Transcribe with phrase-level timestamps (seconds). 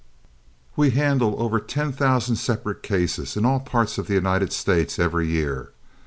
[0.75, 5.27] We handle over ten thousand separate cases in all parts of the United States every
[5.27, 5.73] year.